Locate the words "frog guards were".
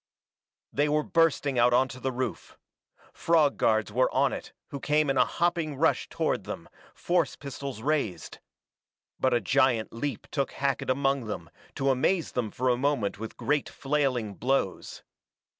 3.13-4.11